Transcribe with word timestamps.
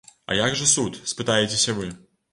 А 0.29 0.37
як 0.37 0.55
жа 0.61 0.69
суд, 0.71 0.97
спытаецеся 1.13 1.77
вы? 1.81 1.91